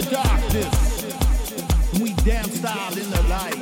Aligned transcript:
the 0.00 0.10
darkness, 0.10 2.00
we 2.00 2.14
danced 2.24 2.56
style 2.56 2.96
in 2.96 3.10
the 3.10 3.22
light. 3.28 3.56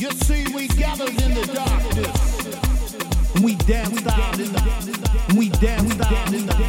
You 0.00 0.10
see, 0.12 0.54
we 0.54 0.68
gathered 0.68 1.10
in 1.10 1.34
the 1.34 1.46
darkness, 1.52 3.42
we 3.42 3.56
danced 3.56 3.98
style 4.00 4.40
in 4.40 4.52
the, 4.52 5.34
we 5.36 5.48
danced 5.50 5.94
style 5.94 6.34
in 6.34 6.46
the. 6.46 6.67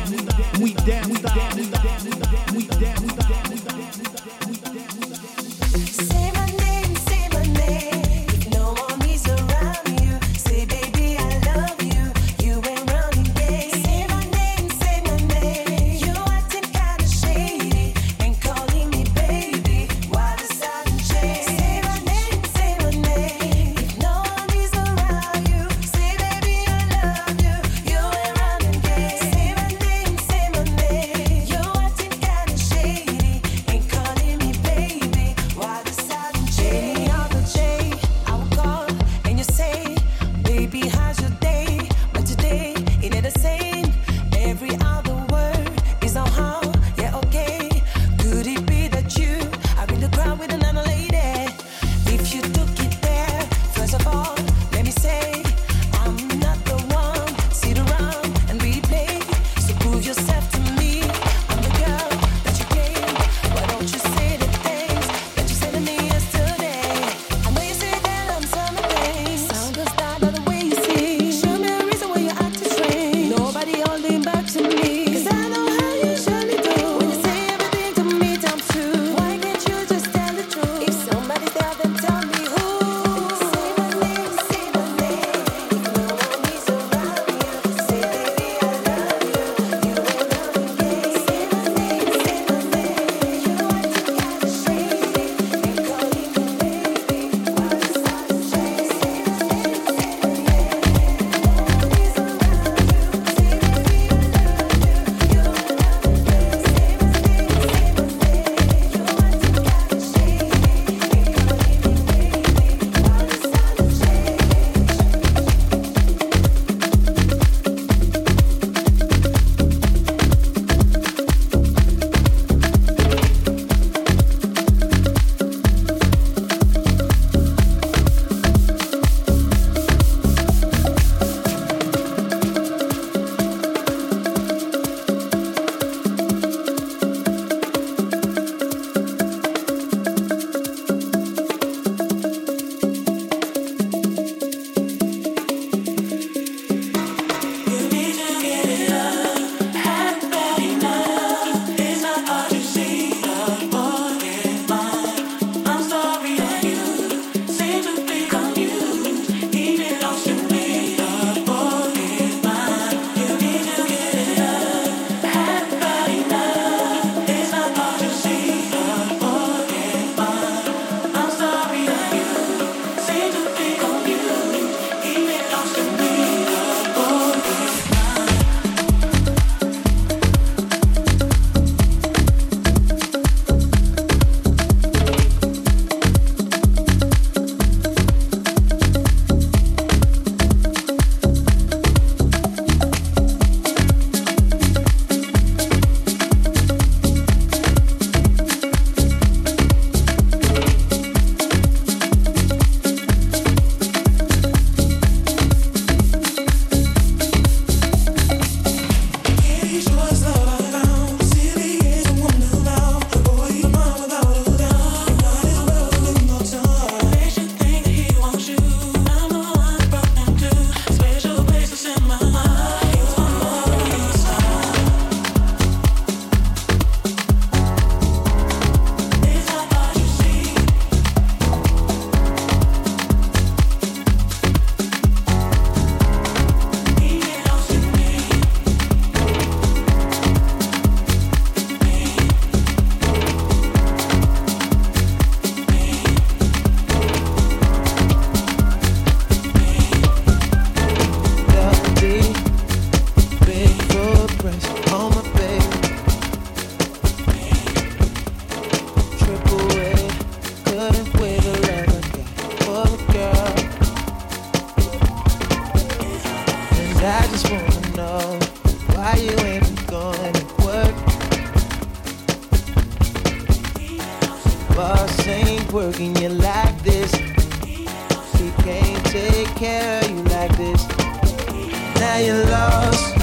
You're 282.26 282.46
lost, 282.46 283.18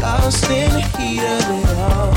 lost 0.00 0.50
in 0.50 0.70
the 0.72 0.80
heat 0.96 1.20
of 1.20 1.50
it 1.50 1.68
all. 1.78 2.12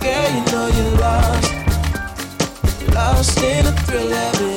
Girl, 0.00 0.28
you 0.34 0.42
know 0.52 0.66
you're 0.76 0.98
lost, 0.98 1.52
lost 2.94 3.38
in 3.42 3.64
the 3.64 3.72
thrill 3.86 4.12
of 4.12 4.40
it 4.40 4.55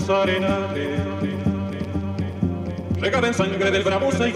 los 0.00 0.10
arenales, 0.10 1.00
regada 3.00 3.28
en 3.28 3.34
sangre 3.34 3.70
del 3.70 3.82
bravo 3.82 4.10
Zayn. 4.12 4.34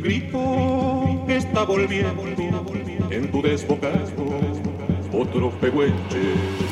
Grito 0.00 1.24
que 1.26 1.36
está 1.36 1.64
volviendo 1.64 2.24
en 3.10 3.30
tu 3.30 3.42
desbocado 3.42 3.98
otro 5.12 5.50
pehuenche. 5.60 6.67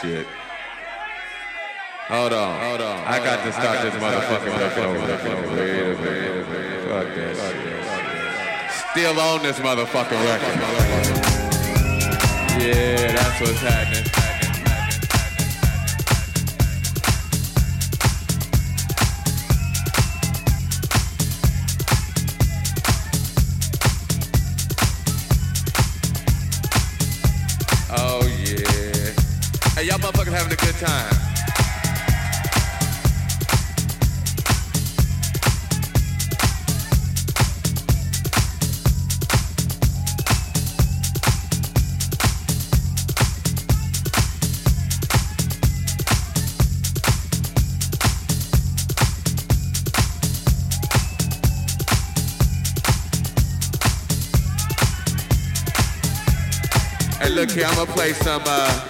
Shit. 0.00 0.26
Hold 2.08 2.32
on, 2.32 2.60
hold 2.60 2.80
on. 2.80 2.98
I 3.06 3.18
got 3.22 3.44
to 3.44 3.52
start 3.52 3.82
this 3.82 3.94
motherfucking 3.94 4.58
record 4.58 4.84
over. 4.84 4.98
Wait 5.54 5.80
a 5.80 5.96
minute, 6.00 6.46
fuck 6.88 7.06
shit. 7.14 7.36
Still 8.90 9.20
on 9.20 9.42
this 9.42 9.58
motherfucking 9.58 10.24
record. 10.24 10.56
Yeah, 12.60 13.12
that's 13.12 13.40
what's 13.40 13.60
happening. 13.60 14.09
Time. 30.80 31.20
Look 57.30 57.52
here, 57.52 57.64
I'm 57.64 57.74
gonna 57.74 57.90
play 57.92 58.12
some. 58.12 58.42
Uh, 58.44 58.89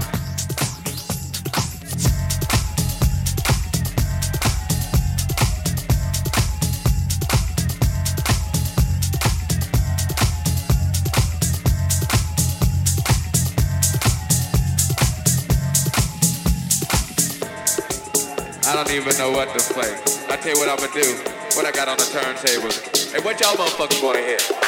Even 19.01 19.17
know 19.17 19.31
what 19.31 19.49
to 19.57 19.73
play. 19.73 19.91
I 20.29 20.37
tell 20.37 20.53
you 20.53 20.59
what 20.59 20.69
I'm 20.69 20.77
gonna 20.77 20.93
do. 20.93 21.15
What 21.57 21.65
I 21.65 21.71
got 21.71 21.87
on 21.87 21.97
the 21.97 22.05
turntable. 22.05 22.69
Hey, 23.11 23.19
what 23.25 23.39
y'all 23.41 23.55
motherfuckers 23.55 24.03
wanna 24.03 24.19
hear? 24.19 24.60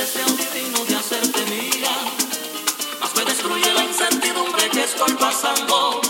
deseo 0.00 0.24
divino 0.28 0.82
de 0.86 0.96
hacerte 0.96 1.44
mía, 1.50 1.90
más 3.00 3.14
me 3.16 3.22
destruye 3.22 3.70
la 3.74 3.84
incertidumbre 3.84 4.70
que 4.70 4.84
estoy 4.84 5.12
pasando. 5.12 6.00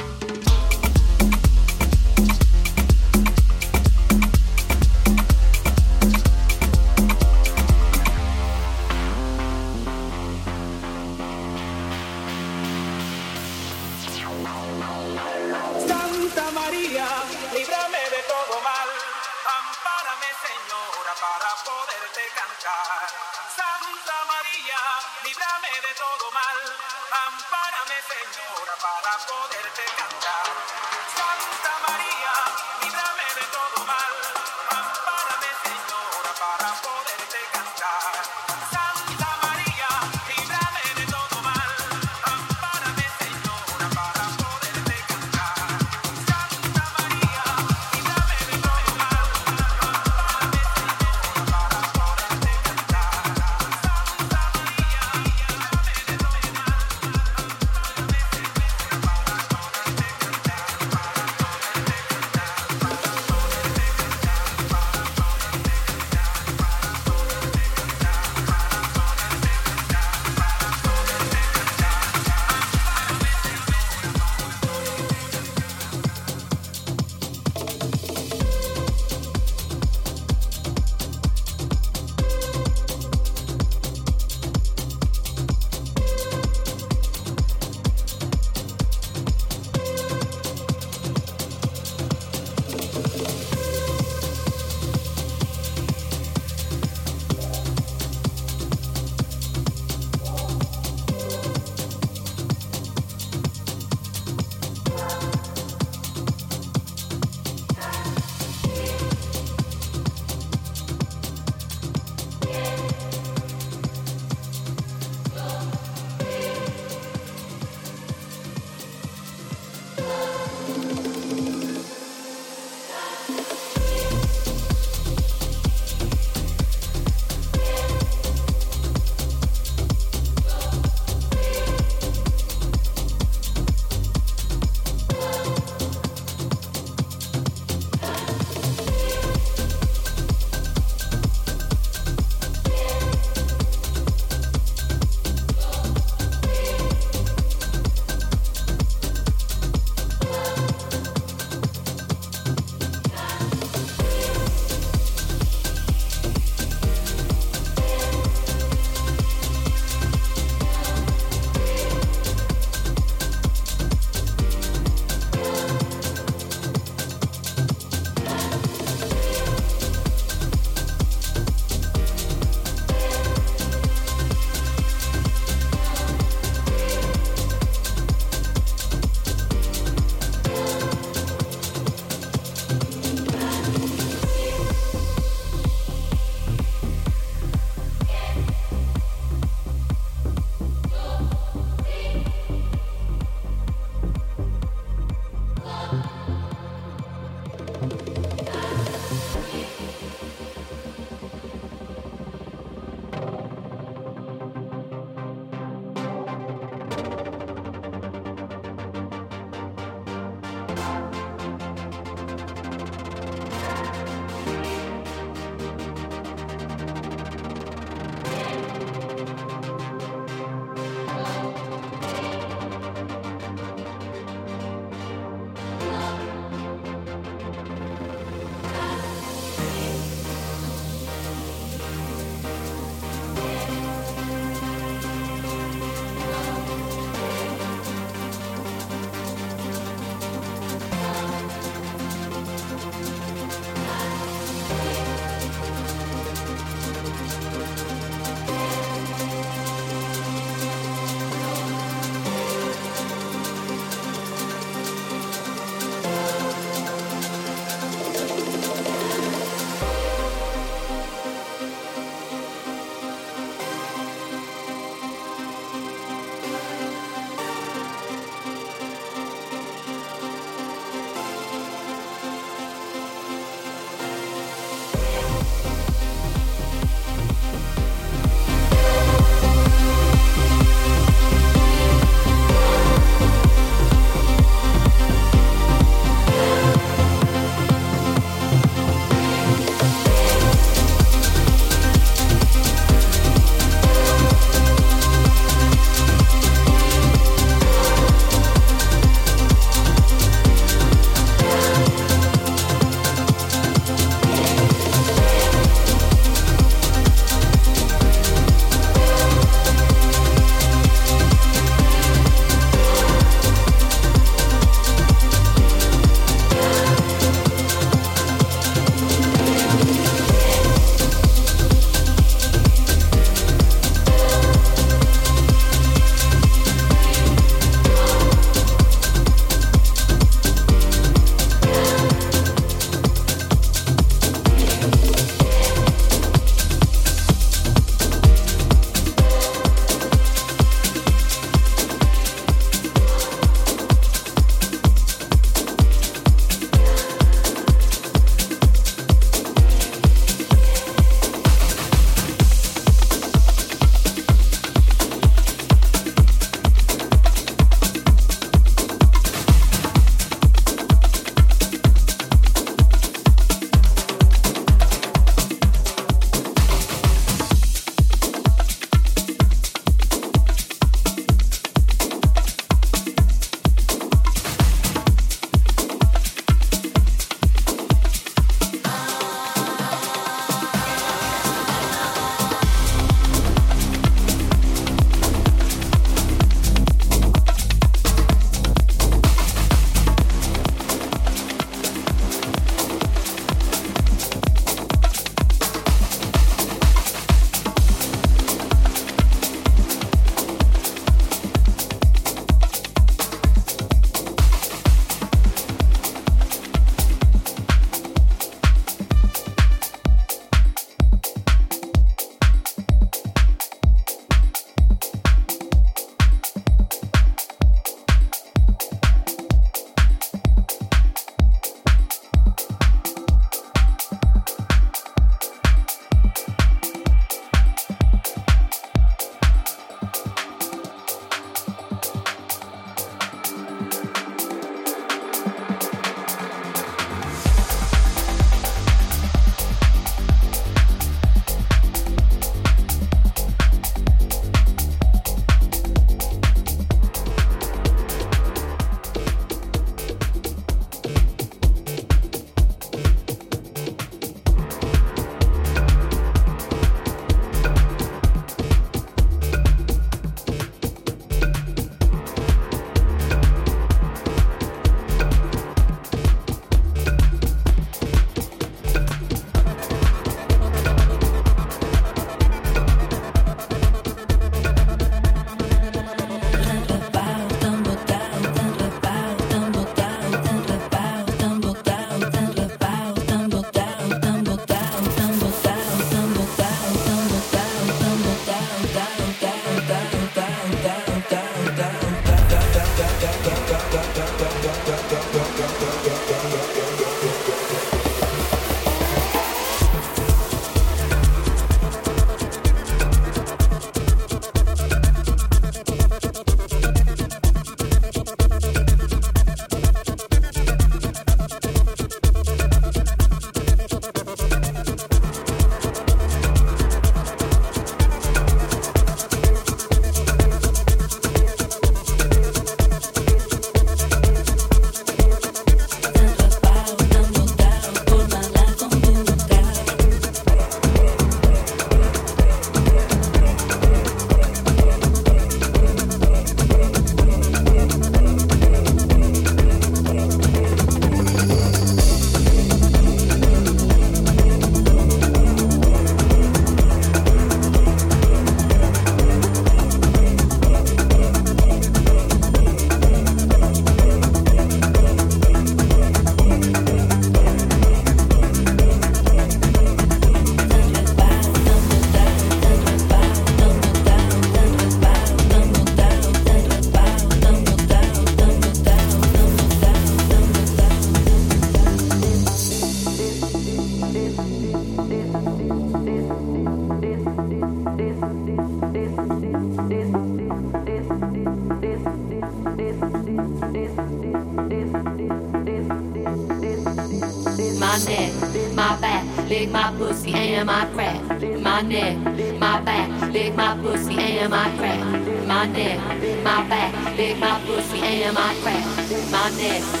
and 590.61 590.67
my 590.67 590.85
crack, 590.93 591.41
my 591.59 591.81
neck, 591.81 592.17
my 592.59 592.79
back, 592.81 593.31
lick 593.31 593.55
my 593.55 593.75
pussy 593.81 594.13
and 594.13 594.51
my 594.51 594.69
crack, 594.77 594.99
my 595.47 595.65
neck, 595.65 595.99
my 596.43 596.69
back, 596.69 597.17
lick 597.17 597.37
my 597.39 597.59
pussy 597.65 597.99
and 597.99 598.35
my 598.35 598.53
crack, 598.61 598.85
my 599.31 599.49
neck. 599.57 600.00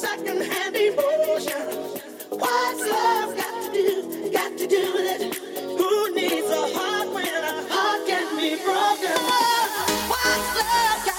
secondhand 0.00 0.76
emotion. 0.76 1.62
What's 2.30 2.80
love 2.88 3.36
got 3.36 3.64
to 3.64 3.72
do? 3.72 4.30
Got 4.32 4.56
to 4.58 4.66
do 4.68 4.92
with 4.94 5.20
it. 5.22 5.34
Who 5.78 6.14
needs 6.14 6.48
a 6.48 6.66
heart 6.78 7.12
when 7.12 7.26
a 7.26 7.54
heart 7.72 8.06
can 8.06 8.36
be 8.36 8.50
broken? 8.62 9.18
What's 10.12 10.48
love 10.60 11.04
got 11.04 11.06
to 11.06 11.12
do? 11.12 11.17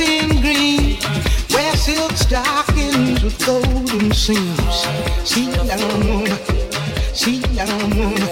in 0.00 0.40
green. 0.40 0.98
Wear 1.50 1.76
silk 1.76 2.12
stockings 2.12 3.22
with 3.22 3.38
golden 3.46 4.12
seams. 4.12 4.86
See 5.24 5.46
that 5.50 5.80
see 7.14 7.38
that 7.38 8.27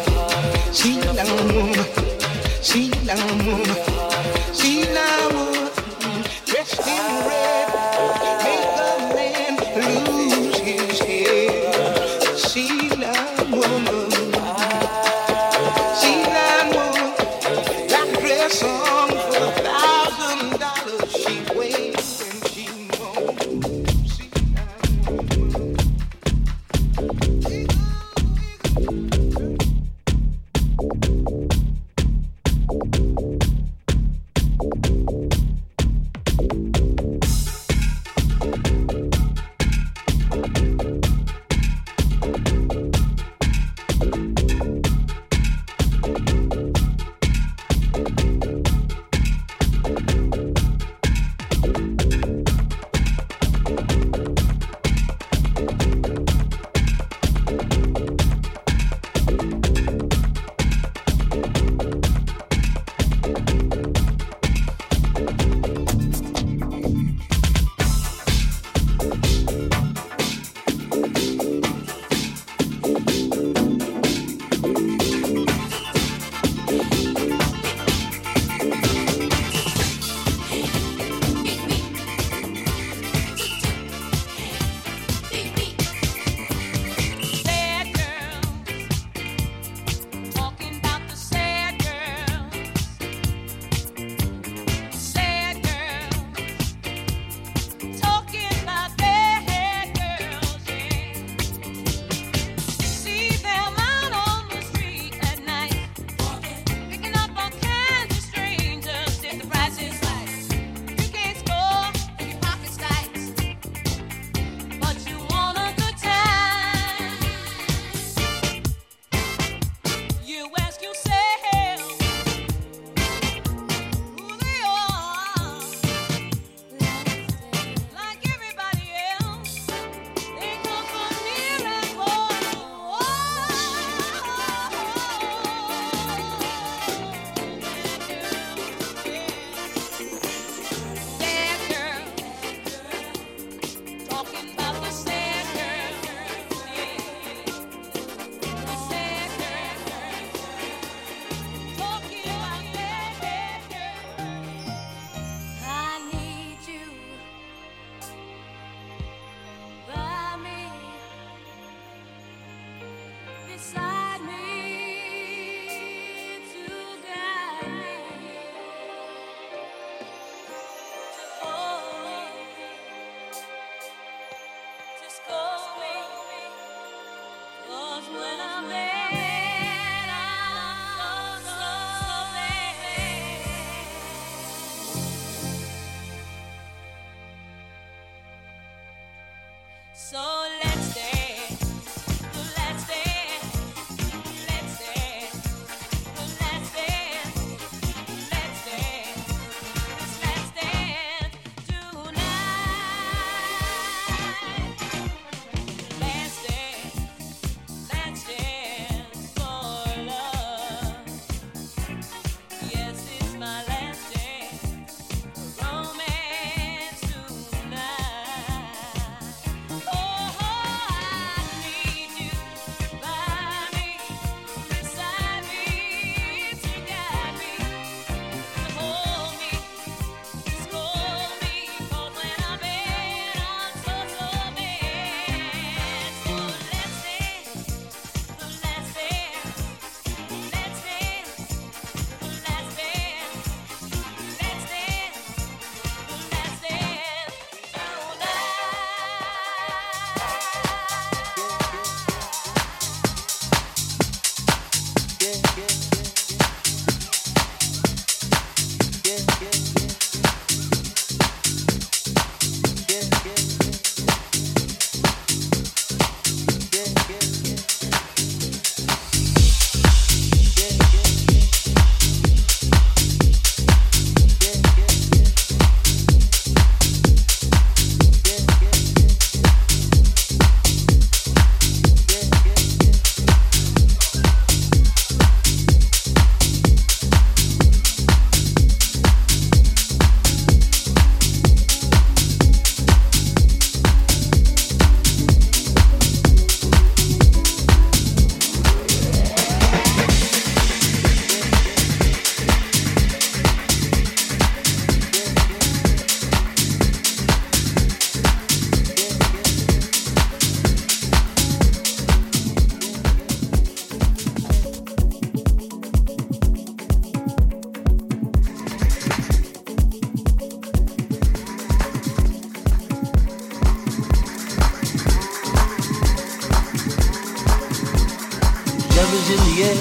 love 329.07 329.15
is 329.15 329.31
in 329.31 329.43
the 329.49 329.57
air. 329.70 329.78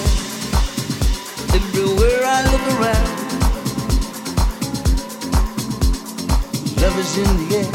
Everywhere 1.57 2.21
I 2.25 2.39
look 2.51 2.65
around, 2.75 3.09
love 6.81 6.97
is 6.99 7.17
in 7.17 7.29
the 7.41 7.47
air. 7.61 7.71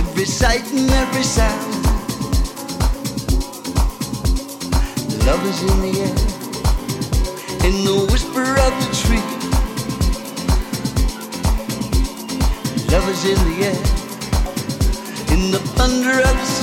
Every 0.00 0.24
sight 0.24 0.64
and 0.72 0.90
every 1.02 1.22
sound, 1.22 1.72
love 5.26 5.44
is 5.52 5.60
in 5.68 5.76
the 5.84 5.92
air. 6.06 6.16
In 7.68 7.84
the 7.84 7.96
whisper 8.10 8.46
of 8.66 8.72
the 8.82 8.90
tree, 9.02 9.26
love 12.92 13.06
is 13.14 13.24
in 13.32 13.38
the 13.50 13.56
air. 13.70 13.80
In 15.34 15.50
the 15.50 15.60
thunder 15.76 16.16
of 16.20 16.36
the 16.42 16.59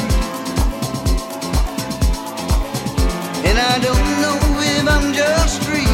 I 3.69 3.79
don't 3.79 4.21
know 4.21 4.37
if 4.61 4.87
I'm 4.87 5.13
just 5.13 5.61
dreaming. 5.63 5.86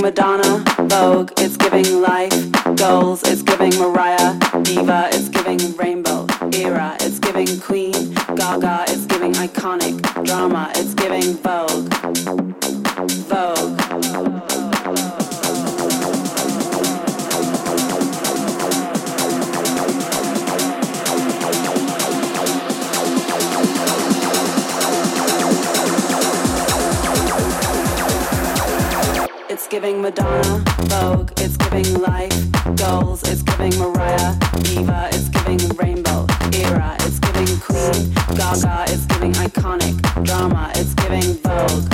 Madonna, 0.00 0.62
Vogue. 0.88 1.39
giving 33.60 33.78
Mariah, 33.78 34.34
Diva, 34.62 35.10
it's 35.12 35.28
giving 35.28 35.58
Rainbow, 35.76 36.26
Era, 36.54 36.96
it's 37.00 37.18
giving 37.18 37.60
Queen, 37.60 38.10
Gaga, 38.34 38.86
it's 38.88 39.04
giving 39.04 39.32
Iconic, 39.32 40.24
Drama, 40.24 40.72
it's 40.76 40.94
giving 40.94 41.34
Vogue, 41.42 41.84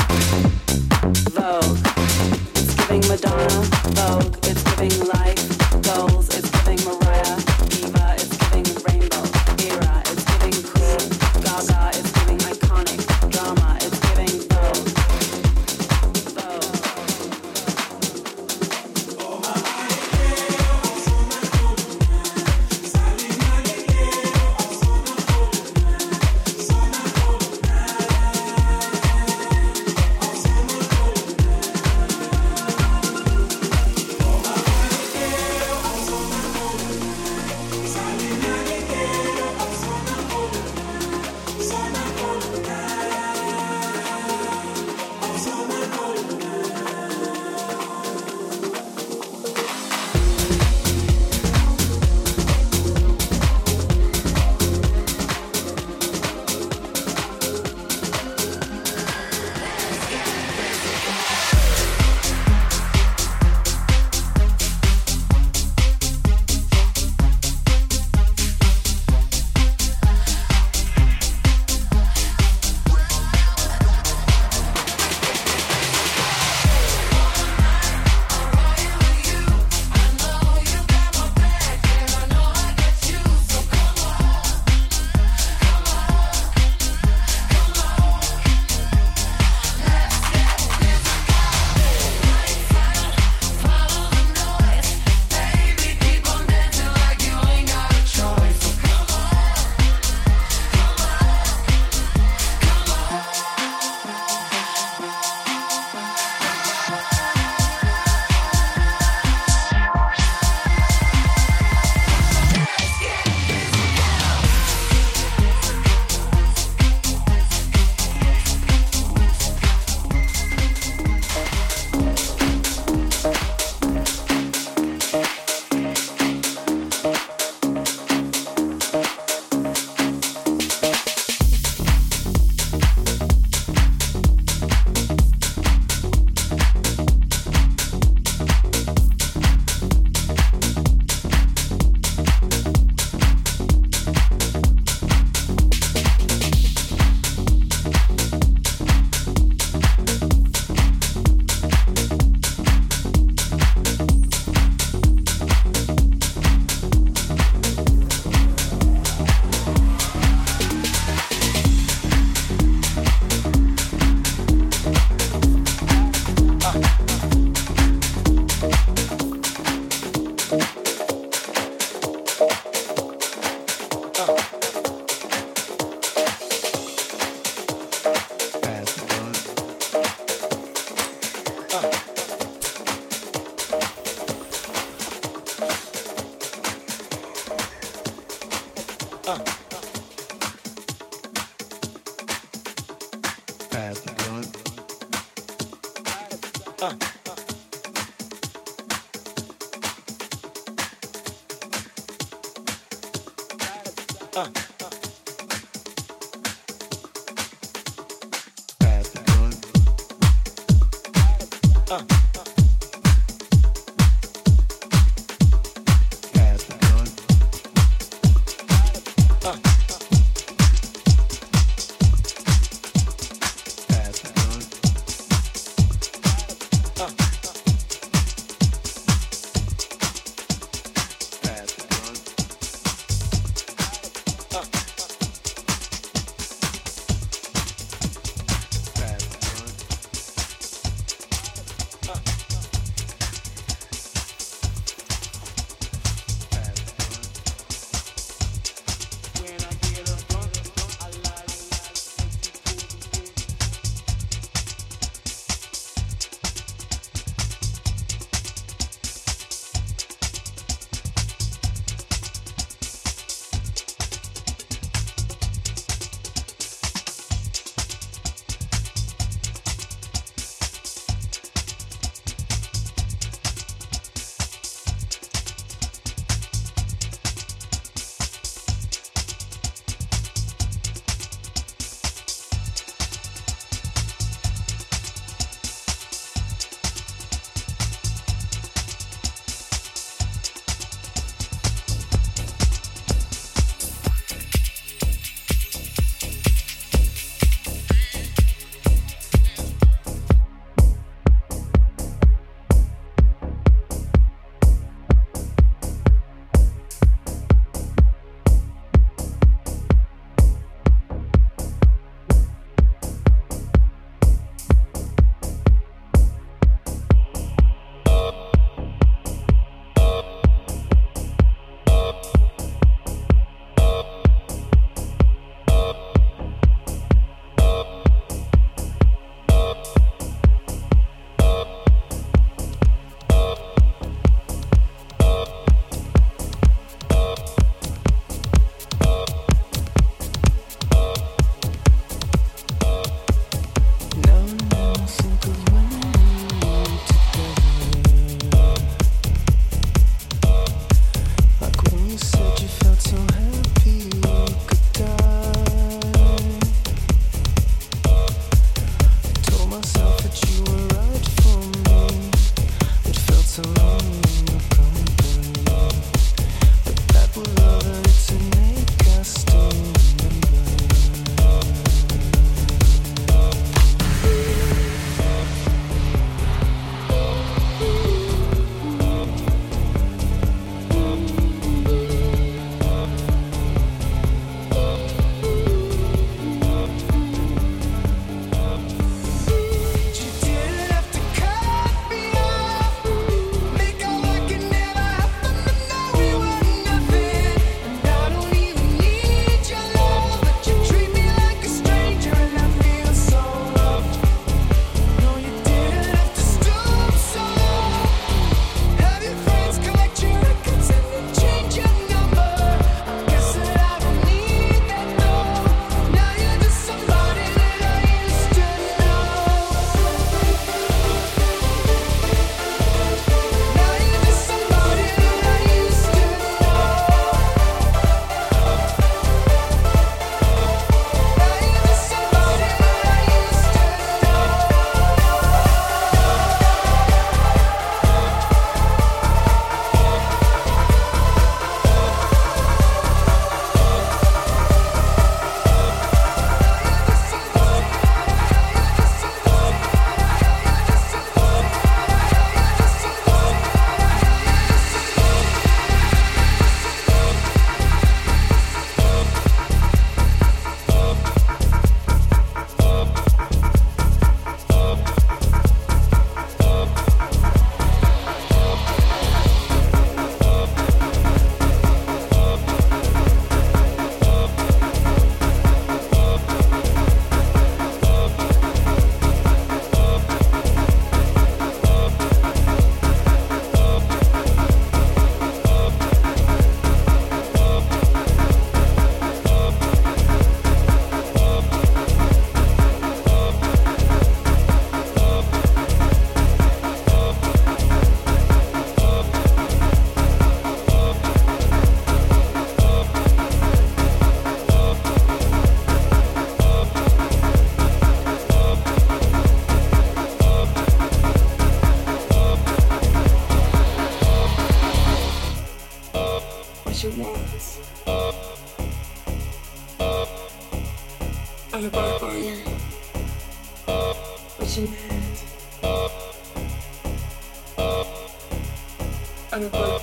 Vogue, 1.34 1.78
it's 2.54 2.74
giving 2.74 3.00
Madonna, 3.08 3.62
Vogue, 3.96 4.36
it's 4.44 4.62
giving 4.76 5.08
Life. 5.08 5.55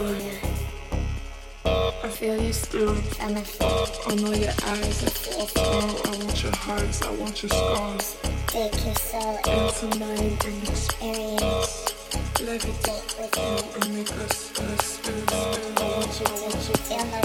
you. 0.09 0.32
I 1.65 2.07
feel 2.09 2.41
you 2.41 2.53
still, 2.53 2.95
and 3.22 3.38
I 3.38 3.41
feel. 3.41 3.88
I 4.07 4.15
know 4.15 4.33
your 4.33 4.51
eyes 4.65 5.03
are 5.03 5.09
full 5.09 5.43
of 5.43 5.51
I 6.06 6.09
want 6.25 6.43
your 6.43 6.56
hearts, 6.56 7.01
I 7.01 7.11
want 7.15 7.41
your 7.41 7.49
scars. 7.49 8.17
Take 8.48 8.85
your 8.85 8.95
soul 8.95 9.38
into 9.38 9.98
mine 9.99 10.38
and 10.45 10.64
experience. 10.67 11.93
Levitate 12.35 13.19
with 13.19 13.35
me 13.38 13.61
and 13.82 13.95
make 13.95 14.11
us 14.11 14.51
a 14.59 14.83
spirit. 14.83 15.32
I 15.32 15.33
want 15.95 16.19
you 16.19 16.25
to 16.25 16.77
feel 16.77 17.06
my 17.06 17.22